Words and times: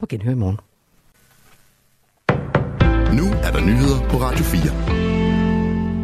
På 0.00 0.06
genhør 0.06 0.32
i 0.32 0.34
morgen. 0.34 0.58
Nu 3.16 3.24
er 3.46 3.50
der 3.52 3.60
nyheder 3.60 4.08
på 4.10 4.16
Radio 4.16 4.44
4. 4.44 5.07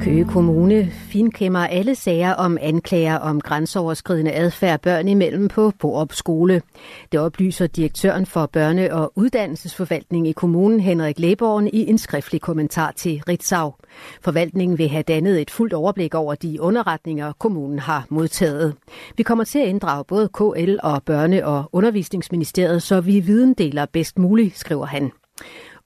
Køge 0.04 0.24
Kommune 0.24 0.90
finkæmmer 0.90 1.66
alle 1.66 1.94
sager 1.94 2.32
om 2.32 2.58
anklager 2.60 3.16
om 3.16 3.40
grænseoverskridende 3.40 4.32
adfærd 4.32 4.80
børn 4.80 5.08
imellem 5.08 5.48
på 5.48 5.72
Borup 5.78 6.12
Skole. 6.12 6.62
Det 7.12 7.20
oplyser 7.20 7.66
direktøren 7.66 8.26
for 8.26 8.50
børne- 8.56 8.92
og 8.92 9.12
uddannelsesforvaltning 9.16 10.28
i 10.28 10.32
kommunen, 10.32 10.80
Henrik 10.80 11.18
Læborgen, 11.18 11.68
i 11.72 11.90
en 11.90 11.98
skriftlig 11.98 12.40
kommentar 12.40 12.92
til 12.96 13.22
Ritzau. 13.28 13.74
Forvaltningen 14.22 14.78
vil 14.78 14.88
have 14.88 15.02
dannet 15.02 15.40
et 15.40 15.50
fuldt 15.50 15.72
overblik 15.72 16.14
over 16.14 16.34
de 16.34 16.60
underretninger, 16.60 17.32
kommunen 17.32 17.78
har 17.78 18.06
modtaget. 18.08 18.74
Vi 19.16 19.22
kommer 19.22 19.44
til 19.44 19.58
at 19.58 19.68
inddrage 19.68 20.04
både 20.04 20.28
KL 20.28 20.76
og 20.82 21.02
Børne- 21.10 21.44
og 21.44 21.64
Undervisningsministeriet, 21.72 22.82
så 22.82 23.00
vi 23.00 23.20
viden 23.20 23.54
deler 23.54 23.86
bedst 23.86 24.18
muligt, 24.18 24.58
skriver 24.58 24.86
han. 24.86 25.12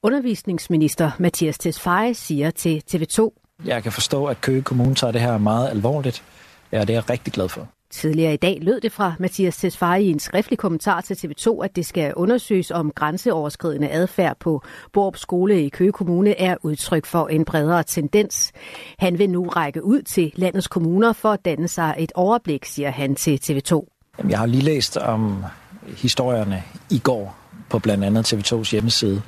Undervisningsminister 0.03 1.11
Mathias 1.19 1.57
Tesfaye 1.57 2.13
siger 2.13 2.51
til 2.51 2.83
TV2. 2.91 3.48
Jeg 3.65 3.83
kan 3.83 3.91
forstå, 3.91 4.25
at 4.25 4.41
Køge 4.41 4.61
Kommune 4.61 4.95
tager 4.95 5.11
det 5.11 5.21
her 5.21 5.37
meget 5.37 5.69
alvorligt, 5.69 6.23
ja, 6.71 6.81
det 6.81 6.89
er 6.89 6.93
jeg 6.93 7.09
rigtig 7.09 7.33
glad 7.33 7.49
for. 7.49 7.67
Tidligere 7.91 8.33
i 8.33 8.37
dag 8.37 8.57
lød 8.61 8.81
det 8.81 8.91
fra 8.91 9.13
Mathias 9.19 9.57
Tesfaye 9.57 10.03
i 10.03 10.09
en 10.09 10.19
skriftlig 10.19 10.59
kommentar 10.59 11.01
til 11.01 11.13
TV2, 11.13 11.63
at 11.63 11.75
det 11.75 11.85
skal 11.85 12.13
undersøges 12.13 12.71
om 12.71 12.91
grænseoverskridende 12.91 13.89
adfærd 13.89 14.37
på 14.39 14.63
Borup 14.93 15.17
Skole 15.17 15.63
i 15.63 15.69
Køge 15.69 15.91
Kommune 15.91 16.39
er 16.39 16.55
udtryk 16.61 17.05
for 17.05 17.27
en 17.27 17.45
bredere 17.45 17.83
tendens. 17.83 18.51
Han 18.99 19.19
vil 19.19 19.29
nu 19.29 19.47
række 19.47 19.83
ud 19.83 20.01
til 20.01 20.31
landets 20.35 20.67
kommuner 20.67 21.13
for 21.13 21.31
at 21.31 21.45
danne 21.45 21.67
sig 21.67 21.95
et 21.99 22.11
overblik, 22.15 22.65
siger 22.65 22.91
han 22.91 23.15
til 23.15 23.39
TV2. 23.43 23.85
Jeg 24.29 24.39
har 24.39 24.45
lige 24.45 24.63
læst 24.63 24.97
om 24.97 25.45
historierne 25.87 26.63
i 26.89 26.99
går 26.99 27.37
på 27.69 27.79
blandt 27.79 28.03
andet 28.03 28.33
TV2's 28.33 28.71
hjemmeside, 28.71 29.21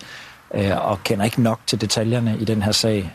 øh, 0.54 0.90
og 0.90 1.04
kender 1.04 1.26
ikke 1.26 1.42
nok 1.42 1.60
til 1.68 1.82
detaljerne 1.82 2.38
i 2.40 2.46
den 2.46 2.62
her 2.62 2.72
sag. 2.72 3.12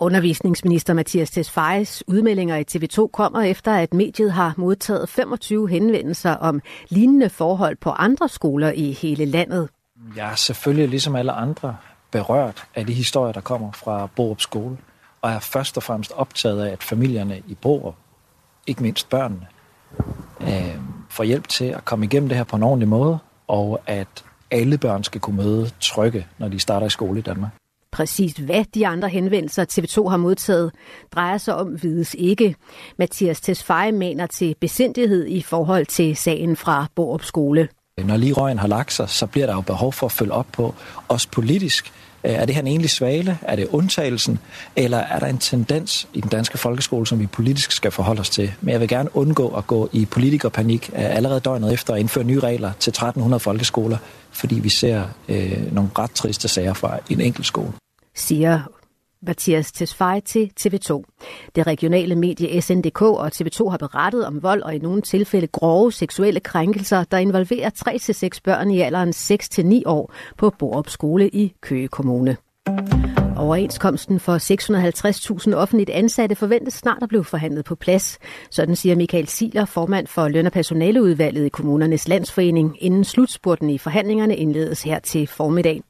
Undervisningsminister 0.00 0.94
Mathias 0.94 1.30
Tesfayes 1.30 2.04
udmeldinger 2.06 2.56
i 2.56 2.64
TV2 2.70 3.06
kommer 3.06 3.42
efter, 3.42 3.72
at 3.72 3.94
mediet 3.94 4.32
har 4.32 4.54
modtaget 4.56 5.08
25 5.08 5.68
henvendelser 5.68 6.30
om 6.32 6.60
lignende 6.88 7.30
forhold 7.30 7.76
på 7.76 7.90
andre 7.90 8.28
skoler 8.28 8.72
i 8.72 8.92
hele 8.92 9.24
landet. 9.24 9.68
Jeg 10.16 10.30
er 10.30 10.34
selvfølgelig 10.34 10.88
ligesom 10.88 11.16
alle 11.16 11.32
andre 11.32 11.76
berørt 12.10 12.64
af 12.74 12.86
de 12.86 12.92
historier, 12.92 13.32
der 13.32 13.40
kommer 13.40 13.72
fra 13.72 14.08
Borup 14.16 14.40
Skole, 14.40 14.76
og 15.22 15.30
er 15.30 15.38
først 15.38 15.76
og 15.76 15.82
fremmest 15.82 16.12
optaget 16.16 16.64
af, 16.64 16.72
at 16.72 16.82
familierne 16.82 17.42
i 17.46 17.54
Borup, 17.54 17.94
ikke 18.66 18.82
mindst 18.82 19.08
børnene, 19.08 19.46
øh, 20.40 20.76
får 21.10 21.24
hjælp 21.24 21.48
til 21.48 21.64
at 21.64 21.84
komme 21.84 22.04
igennem 22.04 22.28
det 22.28 22.36
her 22.38 22.44
på 22.44 22.56
en 22.56 22.62
ordentlig 22.62 22.88
måde, 22.88 23.18
og 23.48 23.80
at 23.86 24.24
alle 24.50 24.78
børn 24.78 25.04
skal 25.04 25.20
kunne 25.20 25.36
møde 25.36 25.70
trygge, 25.80 26.26
når 26.38 26.48
de 26.48 26.58
starter 26.58 26.86
i 26.86 26.90
skole 26.90 27.18
i 27.18 27.22
Danmark. 27.22 27.50
Præcis 27.94 28.32
hvad 28.32 28.64
de 28.74 28.86
andre 28.86 29.08
henvendelser 29.08 29.64
TV2 29.64 30.08
har 30.08 30.16
modtaget, 30.16 30.72
drejer 31.14 31.38
sig 31.38 31.54
om 31.54 31.82
vides 31.82 32.14
ikke. 32.18 32.54
Mathias 32.98 33.40
Tesfaye 33.40 33.92
mener 33.92 34.26
til 34.26 34.54
besindighed 34.60 35.26
i 35.26 35.42
forhold 35.42 35.86
til 35.86 36.16
sagen 36.16 36.56
fra 36.56 36.86
Borup 36.94 37.24
Skole. 37.24 37.68
Når 38.04 38.16
lige 38.16 38.32
røgen 38.32 38.58
har 38.58 38.68
lagt 38.68 38.92
sig, 38.92 39.08
så 39.08 39.26
bliver 39.26 39.46
der 39.46 39.54
jo 39.54 39.60
behov 39.60 39.92
for 39.92 40.06
at 40.06 40.12
følge 40.12 40.32
op 40.32 40.46
på, 40.52 40.74
også 41.08 41.28
politisk. 41.32 41.92
Øh, 42.24 42.32
er 42.32 42.44
det 42.44 42.54
her 42.54 42.62
en 42.62 42.66
egentlig 42.68 42.90
svale? 42.90 43.38
Er 43.42 43.56
det 43.56 43.68
undtagelsen? 43.68 44.38
Eller 44.76 44.98
er 44.98 45.18
der 45.18 45.26
en 45.26 45.38
tendens 45.38 46.08
i 46.14 46.20
den 46.20 46.30
danske 46.30 46.58
folkeskole, 46.58 47.06
som 47.06 47.18
vi 47.18 47.26
politisk 47.26 47.72
skal 47.72 47.90
forholde 47.90 48.20
os 48.20 48.30
til? 48.30 48.52
Men 48.60 48.72
jeg 48.72 48.80
vil 48.80 48.88
gerne 48.88 49.16
undgå 49.16 49.48
at 49.48 49.66
gå 49.66 49.88
i 49.92 50.04
politikerpanik 50.04 50.90
øh, 50.94 51.16
allerede 51.16 51.40
døgnet 51.40 51.72
efter 51.72 51.94
at 51.94 52.00
indføre 52.00 52.24
nye 52.24 52.40
regler 52.40 52.72
til 52.80 52.90
1300 52.90 53.40
folkeskoler, 53.40 53.98
fordi 54.30 54.54
vi 54.54 54.68
ser 54.68 55.02
øh, 55.28 55.72
nogle 55.72 55.90
ret 55.98 56.10
triste 56.10 56.48
sager 56.48 56.74
fra 56.74 56.98
en 57.10 57.20
enkelt 57.20 57.46
skole 57.46 57.72
siger 58.14 58.60
Mathias 59.26 59.72
Tesfaye 59.72 60.20
til 60.20 60.50
TV2. 60.60 61.02
Det 61.54 61.66
regionale 61.66 62.14
medie 62.14 62.60
SNDK 62.62 63.02
og 63.02 63.26
TV2 63.26 63.68
har 63.68 63.76
berettet 63.76 64.26
om 64.26 64.42
vold 64.42 64.62
og 64.62 64.74
i 64.74 64.78
nogle 64.78 65.02
tilfælde 65.02 65.46
grove 65.46 65.92
seksuelle 65.92 66.40
krænkelser, 66.40 67.04
der 67.04 67.18
involverer 67.18 67.70
3-6 68.34 68.38
børn 68.44 68.70
i 68.70 68.80
alderen 68.80 69.10
6-9 69.10 69.82
år 69.86 70.12
på 70.36 70.50
Borup 70.58 70.88
Skole 70.88 71.28
i 71.28 71.54
Køge 71.60 71.88
Kommune. 71.88 72.36
Overenskomsten 73.36 74.20
for 74.20 74.38
650.000 75.48 75.54
offentligt 75.54 75.90
ansatte 75.90 76.34
forventes 76.34 76.74
snart 76.74 77.02
at 77.02 77.08
blive 77.08 77.24
forhandlet 77.24 77.64
på 77.64 77.74
plads. 77.74 78.18
Sådan 78.50 78.76
siger 78.76 78.96
Michael 78.96 79.28
Siler, 79.28 79.64
formand 79.64 80.06
for 80.06 80.28
løn- 80.28 80.46
og 80.46 80.52
personaleudvalget 80.52 81.46
i 81.46 81.48
kommunernes 81.48 82.08
landsforening, 82.08 82.76
inden 82.80 83.04
slutspurten 83.04 83.70
i 83.70 83.78
forhandlingerne 83.78 84.36
indledes 84.36 84.82
her 84.82 84.98
til 84.98 85.26
formiddag. 85.26 85.82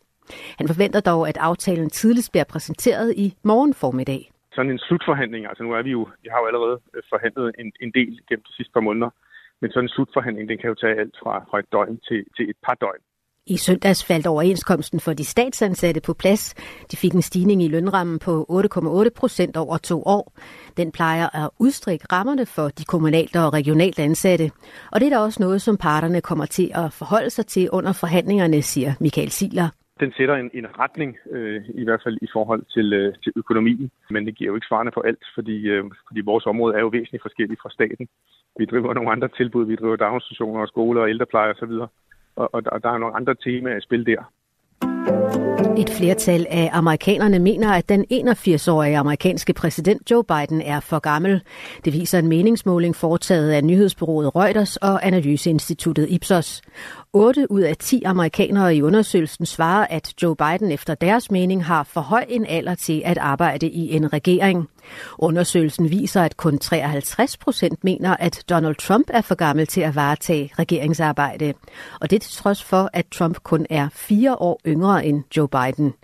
Han 0.58 0.68
forventer 0.68 1.00
dog, 1.00 1.28
at 1.28 1.36
aftalen 1.36 1.90
tidligst 1.90 2.30
bliver 2.32 2.44
præsenteret 2.44 3.14
i 3.16 3.34
morgen 3.42 3.74
formiddag. 3.74 4.30
Sådan 4.52 4.70
en 4.70 4.78
slutforhandling, 4.78 5.46
altså 5.46 5.62
nu 5.62 5.72
er 5.72 5.82
vi 5.82 5.90
jo, 5.90 6.08
vi 6.22 6.28
har 6.32 6.38
jo 6.40 6.46
allerede 6.46 6.80
øh, 6.94 7.02
forhandlet 7.12 7.54
en, 7.58 7.72
en 7.80 7.90
del 7.98 8.12
gennem 8.28 8.44
de 8.48 8.56
sidste 8.56 8.72
par 8.72 8.80
måneder, 8.80 9.10
men 9.60 9.70
sådan 9.70 9.84
en 9.84 9.94
slutforhandling, 9.94 10.48
den 10.48 10.58
kan 10.58 10.68
jo 10.68 10.74
tage 10.74 11.00
alt 11.00 11.16
fra, 11.22 11.34
fra 11.50 11.58
et 11.58 11.68
døgn 11.72 11.96
til, 12.08 12.20
til 12.36 12.44
et 12.50 12.56
par 12.66 12.74
døgn. 12.74 13.02
I 13.46 13.56
søndags 13.56 14.04
faldt 14.04 14.26
overenskomsten 14.26 15.00
for 15.00 15.12
de 15.12 15.24
statsansatte 15.24 16.00
på 16.00 16.14
plads. 16.14 16.54
De 16.90 16.96
fik 16.96 17.12
en 17.12 17.22
stigning 17.22 17.62
i 17.62 17.68
lønrammen 17.68 18.18
på 18.18 18.46
8,8 18.50 19.08
procent 19.16 19.56
over 19.56 19.76
to 19.78 20.02
år. 20.02 20.32
Den 20.76 20.92
plejer 20.92 21.44
at 21.44 21.50
udstrikke 21.58 22.06
rammerne 22.12 22.46
for 22.46 22.68
de 22.68 22.84
kommunalt 22.84 23.36
og 23.36 23.52
regionalt 23.52 23.98
ansatte. 23.98 24.50
Og 24.92 25.00
det 25.00 25.06
er 25.06 25.10
da 25.10 25.18
også 25.18 25.42
noget, 25.42 25.62
som 25.62 25.76
parterne 25.76 26.20
kommer 26.20 26.46
til 26.46 26.70
at 26.74 26.92
forholde 26.92 27.30
sig 27.30 27.46
til 27.46 27.70
under 27.70 27.92
forhandlingerne, 27.92 28.62
siger 28.62 28.94
Michael 29.00 29.30
Siler 29.30 29.68
den 30.00 30.12
sætter 30.16 30.34
en, 30.34 30.50
en 30.54 30.66
retning, 30.78 31.16
øh, 31.30 31.62
i 31.74 31.84
hvert 31.84 32.02
fald 32.04 32.18
i 32.22 32.28
forhold 32.32 32.62
til, 32.74 32.92
øh, 32.92 33.14
til 33.22 33.32
økonomien. 33.36 33.90
Men 34.10 34.26
det 34.26 34.34
giver 34.34 34.50
jo 34.50 34.54
ikke 34.54 34.66
svarene 34.66 34.90
på 34.90 35.00
alt, 35.00 35.24
fordi, 35.34 35.56
øh, 35.68 35.84
fordi 36.08 36.20
vores 36.20 36.46
område 36.46 36.74
er 36.74 36.80
jo 36.80 36.86
væsentligt 36.86 37.22
forskelligt 37.22 37.60
fra 37.62 37.70
staten. 37.70 38.08
Vi 38.58 38.64
driver 38.64 38.94
nogle 38.94 39.10
andre 39.10 39.28
tilbud. 39.28 39.66
Vi 39.66 39.76
driver 39.76 39.96
daginstitutioner 39.96 40.60
og 40.60 40.68
skoler 40.68 41.02
og 41.02 41.10
ældrepleje 41.10 41.52
osv. 41.52 41.72
Og, 41.72 41.90
og, 42.36 42.62
og 42.66 42.82
der 42.82 42.90
er 42.90 42.98
nogle 42.98 43.16
andre 43.16 43.34
temaer 43.34 43.76
i 43.76 43.80
spil 43.80 44.06
der. 44.06 44.22
Et 45.78 45.90
flertal 45.90 46.46
af 46.50 46.70
amerikanerne 46.72 47.38
mener, 47.38 47.72
at 47.72 47.88
den 47.88 48.04
81-årige 48.12 48.96
amerikanske 48.96 49.52
præsident 49.52 50.10
Joe 50.10 50.24
Biden 50.24 50.60
er 50.60 50.80
for 50.80 50.98
gammel. 50.98 51.42
Det 51.84 51.92
viser 51.92 52.18
en 52.18 52.28
meningsmåling 52.28 52.96
foretaget 52.96 53.50
af 53.50 53.64
nyhedsbyrået 53.64 54.36
Reuters 54.36 54.76
og 54.76 55.06
analyseinstituttet 55.06 56.06
Ipsos. 56.10 56.62
8 57.12 57.50
ud 57.50 57.60
af 57.60 57.76
10 57.76 58.02
amerikanere 58.02 58.76
i 58.76 58.82
undersøgelsen 58.82 59.46
svarer, 59.46 59.86
at 59.90 60.12
Joe 60.22 60.36
Biden 60.36 60.72
efter 60.72 60.94
deres 60.94 61.30
mening 61.30 61.64
har 61.64 61.82
for 61.82 62.00
høj 62.00 62.24
en 62.28 62.46
alder 62.46 62.74
til 62.74 63.02
at 63.04 63.18
arbejde 63.18 63.68
i 63.68 63.96
en 63.96 64.12
regering. 64.12 64.68
Undersøgelsen 65.18 65.90
viser, 65.90 66.22
at 66.22 66.36
kun 66.36 66.58
53 66.58 67.36
procent 67.36 67.84
mener, 67.84 68.16
at 68.16 68.44
Donald 68.48 68.74
Trump 68.74 69.10
er 69.10 69.20
for 69.20 69.34
gammel 69.34 69.66
til 69.66 69.80
at 69.80 69.94
varetage 69.94 70.52
regeringsarbejde. 70.58 71.54
Og 72.00 72.10
det 72.10 72.22
til 72.22 72.32
trods 72.32 72.62
for, 72.62 72.90
at 72.92 73.06
Trump 73.06 73.42
kun 73.42 73.66
er 73.70 73.88
fire 73.92 74.36
år 74.36 74.60
yngre 74.66 75.06
end 75.06 75.22
Joe 75.36 75.48
Biden. 75.48 75.63
Biden. 75.64 75.94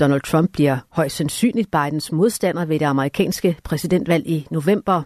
Donald 0.00 0.20
Trump 0.20 0.52
bliver 0.52 0.78
højst 0.90 1.16
sandsynligt 1.16 1.70
Bidens 1.70 2.12
modstander 2.12 2.64
ved 2.64 2.78
det 2.78 2.86
amerikanske 2.86 3.56
præsidentvalg 3.64 4.26
i 4.26 4.46
november. 4.50 5.02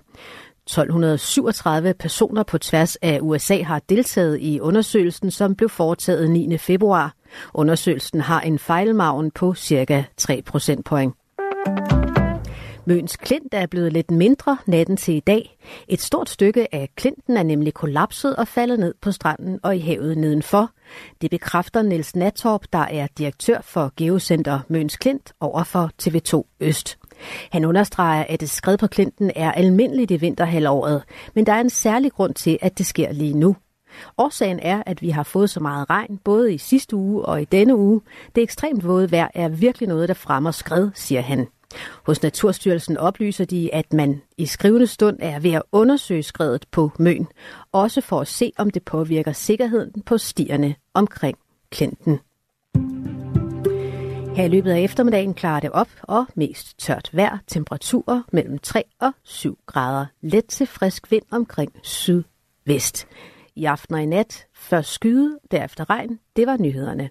1237 0.67 1.95
personer 1.95 2.43
på 2.43 2.59
tværs 2.59 2.97
af 2.97 3.19
USA 3.23 3.63
har 3.63 3.83
deltaget 3.89 4.39
i 4.41 4.61
undersøgelsen, 4.61 5.31
som 5.31 5.55
blev 5.55 5.69
foretaget 5.69 6.31
9. 6.31 6.59
februar. 6.59 7.15
Undersøgelsen 7.55 8.21
har 8.21 8.41
en 8.41 8.59
fejlmagen 8.59 9.31
på 9.31 9.55
cirka 9.55 10.03
3 10.17 10.43
procentpoint. 10.47 11.15
Møns 12.85 13.17
Klint 13.17 13.55
er 13.55 13.67
blevet 13.67 13.93
lidt 13.93 14.11
mindre 14.11 14.59
natten 14.67 14.97
til 14.97 15.15
i 15.15 15.21
dag. 15.21 15.59
Et 15.89 16.01
stort 16.01 16.29
stykke 16.29 16.75
af 16.75 16.89
Klinten 16.97 17.37
er 17.37 17.43
nemlig 17.43 17.75
kollapset 17.75 18.37
og 18.37 18.49
faldet 18.49 18.79
ned 18.79 18.95
på 19.01 19.13
stranden 19.13 19.61
og 19.63 19.77
i 19.77 19.79
havet 19.79 20.19
nedenfor. 20.19 20.71
Det 21.21 21.31
bekræfter 21.31 21.83
Niels 21.83 22.17
Natorp, 22.17 22.65
der 22.73 22.79
er 22.79 23.07
direktør 23.19 23.61
for 23.61 23.93
Geocenter 23.97 24.61
Møns 24.69 24.97
Klint 24.97 25.33
over 25.41 25.65
for 25.65 25.91
TV2 26.03 26.57
Øst. 26.61 26.99
Han 27.53 27.65
understreger, 27.65 28.25
at 28.29 28.43
et 28.43 28.51
skred 28.51 28.79
på 28.79 28.87
Klinten 28.87 29.31
er 29.37 29.53
almindeligt 29.53 30.11
i 30.11 30.17
vinterhalvåret, 30.17 31.03
men 31.35 31.47
der 31.47 31.53
er 31.53 31.61
en 31.61 31.71
særlig 31.71 32.13
grund 32.13 32.35
til, 32.35 32.59
at 32.63 32.79
det 32.79 32.87
sker 32.87 33.13
lige 33.13 33.35
nu. 33.35 33.57
Årsagen 34.19 34.61
er, 34.63 34.83
at 34.87 35.03
vi 35.03 35.11
har 35.11 35.23
fået 35.23 35.51
så 35.51 35.61
meget 35.61 35.91
regn, 35.91 36.19
både 36.25 36.55
i 36.55 36.59
sidste 36.59 36.97
uge 36.97 37.25
og 37.25 37.43
i 37.43 37.45
denne 37.45 37.77
uge. 37.77 38.01
Det 38.35 38.43
ekstremt 38.43 38.87
våde 38.87 39.11
vejr 39.11 39.29
er 39.35 39.49
virkelig 39.49 39.89
noget, 39.89 40.09
der 40.09 40.15
fremmer 40.15 40.51
skred, 40.51 40.91
siger 40.95 41.21
han. 41.21 41.47
Hos 42.07 42.23
Naturstyrelsen 42.23 42.97
oplyser 42.97 43.45
de, 43.45 43.75
at 43.75 43.93
man 43.93 44.23
i 44.39 44.47
skrivende 44.47 44.87
stund 44.87 45.17
er 45.21 45.41
ved 45.41 45.53
at 45.53 45.63
undersøge 45.73 46.23
skredet 46.23 46.67
på 46.71 46.91
Møn, 46.99 47.27
også 47.73 48.01
for 48.01 48.21
at 48.21 48.29
se, 48.29 48.53
om 48.59 48.71
det 48.71 48.85
påvirker 48.85 49.33
sikkerheden 49.33 50.03
på 50.03 50.19
stierne 50.19 50.75
omkring 50.95 51.39
Klinten. 51.71 52.21
Her 54.37 54.45
i 54.45 54.49
løbet 54.49 54.71
af 54.71 54.81
eftermiddagen 54.81 55.35
klarer 55.35 55.61
det 55.61 55.71
op 55.71 55.89
og 56.03 56.27
mest 56.35 56.79
tørt 56.79 57.11
vejr. 57.13 57.39
Temperaturer 57.47 58.23
mellem 58.33 58.59
3 58.59 58.85
og 59.01 59.13
7 59.23 59.59
grader. 59.67 60.07
Let 60.21 60.47
til 60.47 60.67
frisk 60.67 61.11
vind 61.11 61.23
omkring 61.31 61.73
sydvest. 61.83 63.07
I 63.57 63.65
aften 63.65 63.95
og 63.95 64.03
i 64.03 64.07
nat 64.07 64.47
først 64.55 64.93
skyde, 64.93 65.39
derefter 65.51 65.91
regn. 65.91 66.19
Det 66.37 66.47
var 66.47 66.57
nyhederne. 66.57 67.11